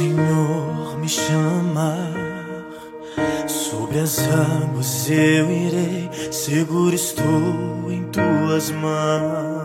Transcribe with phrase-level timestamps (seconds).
[0.00, 2.14] Senhor me chamar,
[3.46, 9.60] sobre as águas eu irei, seguro estou em tuas mãos.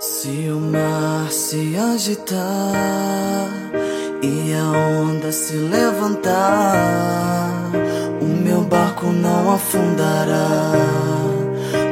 [0.00, 3.50] Se o mar se agitar
[4.22, 7.70] e a onda se levantar,
[8.18, 10.72] o meu barco não afundará,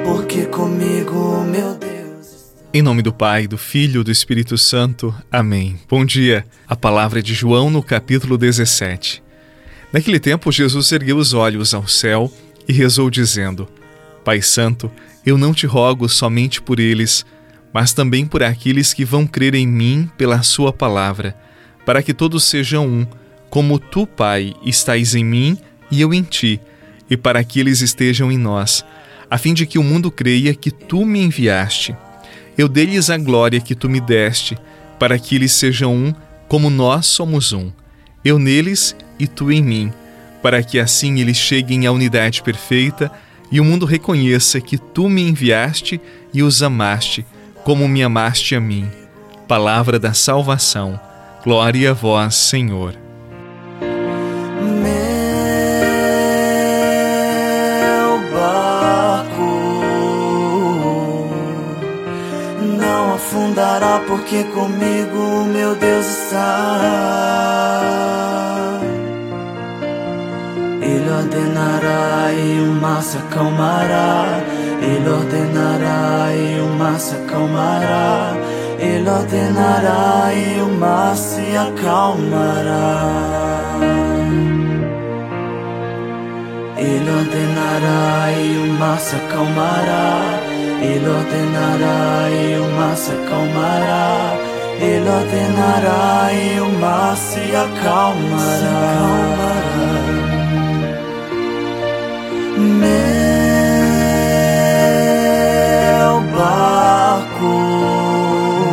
[0.07, 1.84] porque comigo, meu Deus.
[2.77, 5.15] Em nome do Pai, do Filho e do Espírito Santo.
[5.31, 5.79] Amém.
[5.89, 6.45] Bom dia.
[6.67, 9.23] A palavra é de João no capítulo 17.
[9.93, 12.29] Naquele tempo, Jesus ergueu os olhos ao céu
[12.67, 13.69] e rezou, dizendo:
[14.25, 14.91] Pai Santo,
[15.25, 17.25] eu não te rogo somente por eles,
[17.73, 21.37] mas também por aqueles que vão crer em mim pela Sua palavra,
[21.87, 23.07] para que todos sejam um,
[23.49, 25.57] como tu, Pai, estais em mim
[25.93, 26.61] e eu em ti,
[27.09, 28.85] e para que eles estejam em nós,
[29.31, 31.97] a fim de que o mundo creia que tu me enviaste.
[32.57, 34.57] Eu dei-lhes a glória que tu me deste,
[34.99, 36.15] para que eles sejam um,
[36.49, 37.71] como nós somos um.
[38.25, 39.93] Eu neles e tu em mim,
[40.43, 43.11] para que assim eles cheguem à unidade perfeita
[43.51, 46.01] e o mundo reconheça que tu me enviaste
[46.33, 47.25] e os amaste,
[47.65, 48.91] como me amaste a mim.
[49.47, 50.99] Palavra da salvação.
[51.43, 53.04] Glória a vós, Senhor.
[64.25, 66.81] Porque comigo meu Deus está.
[70.81, 74.41] Ele ordenará e o mar se acalmará.
[74.81, 78.33] Ele ordenará e o mar se acalmará.
[78.79, 83.11] Ele ordenará e o mar se acalmará.
[86.79, 90.44] Ele ordenará e o mar se acalmará.
[90.85, 94.37] Ele ordenará e o mar se acalmará.
[94.79, 98.95] Ele ordenará e o mar se acalmará.
[102.59, 103.01] Meu
[106.37, 107.55] barco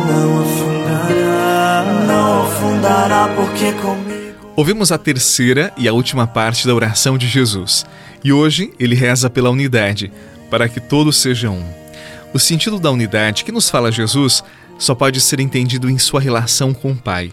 [0.06, 4.52] não afundará, não afundará porque comigo.
[4.54, 7.86] Ouvimos a terceira e a última parte da oração de Jesus.
[8.22, 10.12] E hoje ele reza pela unidade,
[10.50, 11.81] para que todos sejam um.
[12.34, 14.42] O sentido da unidade que nos fala Jesus
[14.78, 17.30] só pode ser entendido em sua relação com o Pai.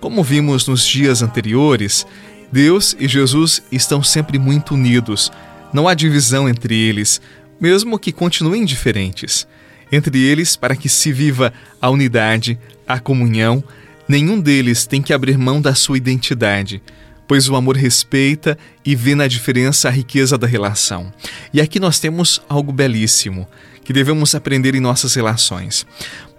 [0.00, 2.06] Como vimos nos dias anteriores,
[2.52, 5.32] Deus e Jesus estão sempre muito unidos.
[5.72, 7.20] Não há divisão entre eles,
[7.60, 9.48] mesmo que continuem diferentes.
[9.90, 11.52] Entre eles, para que se viva
[11.82, 13.64] a unidade, a comunhão,
[14.08, 16.80] nenhum deles tem que abrir mão da sua identidade,
[17.26, 21.12] pois o amor respeita e vê na diferença a riqueza da relação.
[21.52, 23.48] E aqui nós temos algo belíssimo
[23.86, 25.86] que devemos aprender em nossas relações.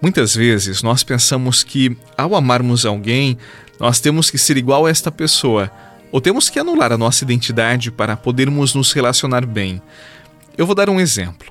[0.02, 3.38] Muitas vezes nós pensamos que, ao amarmos alguém,
[3.80, 5.70] nós temos que ser igual a esta pessoa,
[6.12, 9.80] ou temos que anular a nossa identidade para podermos nos relacionar bem.
[10.58, 11.50] Eu vou dar um exemplo.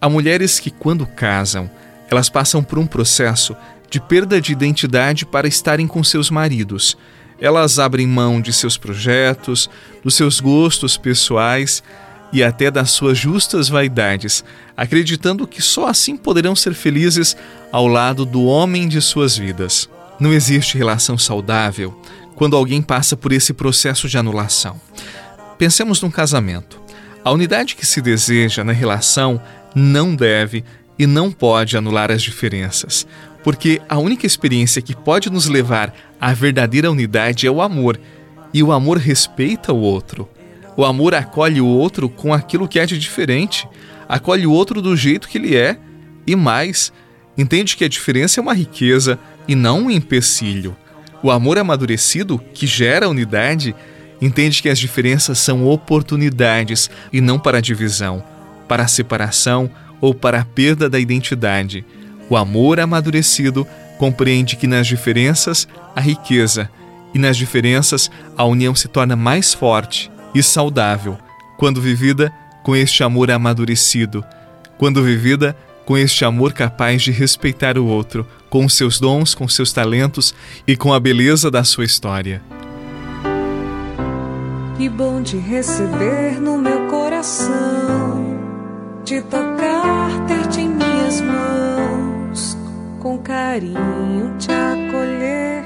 [0.00, 1.70] Há mulheres que, quando casam,
[2.10, 3.54] elas passam por um processo
[3.88, 6.98] de perda de identidade para estarem com seus maridos.
[7.40, 9.70] Elas abrem mão de seus projetos,
[10.02, 11.80] dos seus gostos pessoais
[12.32, 14.44] e até das suas justas vaidades,
[14.76, 17.36] acreditando que só assim poderão ser felizes
[17.72, 19.88] ao lado do homem de suas vidas.
[20.20, 22.00] Não existe relação saudável
[22.34, 24.80] quando alguém passa por esse processo de anulação.
[25.56, 26.80] Pensemos num casamento.
[27.24, 29.40] A unidade que se deseja na relação
[29.74, 30.64] não deve
[30.98, 33.06] e não pode anular as diferenças,
[33.42, 37.98] porque a única experiência que pode nos levar à verdadeira unidade é o amor,
[38.52, 40.28] e o amor respeita o outro.
[40.78, 43.68] O amor acolhe o outro com aquilo que é de diferente,
[44.08, 45.76] acolhe o outro do jeito que ele é
[46.24, 46.92] e mais,
[47.36, 49.18] entende que a diferença é uma riqueza
[49.48, 50.76] e não um empecilho.
[51.20, 53.74] O amor amadurecido, que gera unidade,
[54.22, 58.22] entende que as diferenças são oportunidades e não para a divisão,
[58.68, 59.68] para a separação
[60.00, 61.84] ou para a perda da identidade.
[62.30, 63.66] O amor amadurecido
[63.98, 65.66] compreende que nas diferenças
[65.96, 66.70] há riqueza
[67.12, 71.18] e nas diferenças a união se torna mais forte e saudável,
[71.56, 72.32] quando vivida
[72.62, 74.24] com este amor amadurecido,
[74.76, 79.72] quando vivida com este amor capaz de respeitar o outro, com seus dons, com seus
[79.72, 80.34] talentos
[80.66, 82.42] e com a beleza da sua história.
[84.76, 88.38] Que bom te receber no meu coração,
[89.04, 92.56] te tocar, ter-te em minhas mãos,
[93.00, 95.64] com carinho te acolher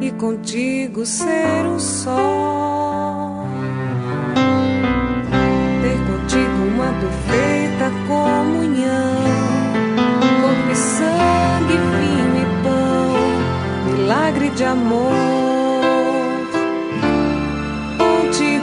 [0.00, 3.27] e contigo ser um só.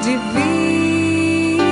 [0.05, 1.65] de vida.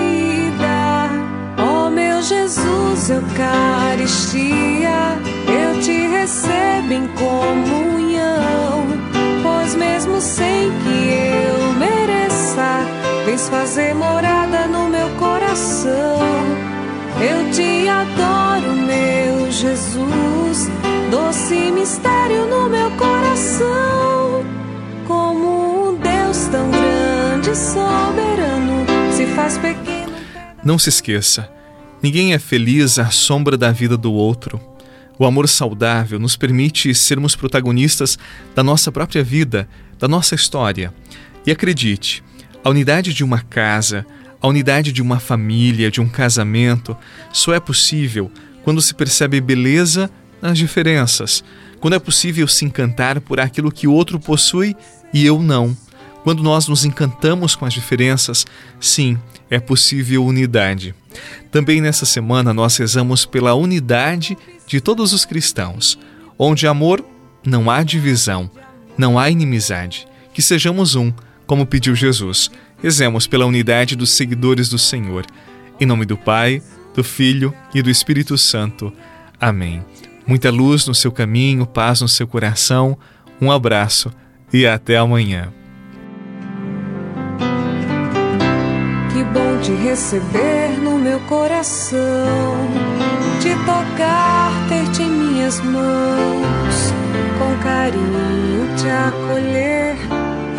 [1.59, 5.00] Ó oh, meu Jesus, Eucaristia,
[5.47, 8.88] eu te recebo em comunhão,
[9.44, 11.13] pois mesmo sem que
[11.45, 12.88] eu mereça,
[13.24, 16.19] vens fazer morada no meu coração.
[17.21, 20.71] Eu te adoro, meu Jesus,
[21.12, 23.93] doce mistério no meu coração.
[27.56, 30.14] Soberano se faz pequeno.
[30.64, 31.50] Não se esqueça,
[32.02, 34.60] ninguém é feliz à sombra da vida do outro.
[35.20, 38.18] O amor saudável nos permite sermos protagonistas
[38.56, 39.68] da nossa própria vida,
[40.00, 40.94] da nossa história.
[41.46, 42.24] E acredite,
[42.64, 44.06] a unidade de uma casa,
[44.42, 46.98] a unidade de uma família, de um casamento,
[47.32, 48.32] só é possível
[48.64, 50.10] quando se percebe beleza
[50.42, 51.44] nas diferenças,
[51.80, 54.76] quando é possível se encantar por aquilo que o outro possui
[55.14, 55.78] e eu não.
[56.24, 58.46] Quando nós nos encantamos com as diferenças,
[58.80, 59.18] sim,
[59.50, 60.96] é possível unidade.
[61.52, 66.00] Também nessa semana nós rezamos pela unidade de todos os cristãos,
[66.40, 67.06] onde amor
[67.46, 68.50] não há divisão,
[68.98, 70.08] não há inimizade.
[70.34, 71.14] Que sejamos um,
[71.46, 72.50] como pediu Jesus.
[72.81, 75.26] Rezemos pela unidade dos seguidores do Senhor.
[75.80, 76.62] Em nome do Pai,
[76.96, 78.92] do Filho e do Espírito Santo.
[79.40, 79.86] Amém.
[80.26, 82.98] Muita luz no seu caminho, paz no seu coração.
[83.42, 84.12] Um abraço
[84.52, 85.52] e até amanhã.
[89.24, 92.68] Que bom te receber no meu coração,
[93.40, 96.94] te tocar, ter-te em minhas mãos,
[97.40, 99.96] com carinho te acolher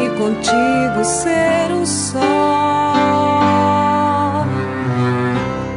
[0.00, 2.20] e contigo ser um só.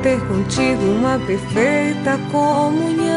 [0.02, 3.17] Ter contigo uma perfeita comunhão,